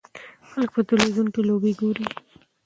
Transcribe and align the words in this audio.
خلک 0.49 0.69
په 0.75 0.81
تلویزیون 0.89 1.27
کې 1.33 1.41
لوبې 1.49 1.71
ګوري. 1.79 2.05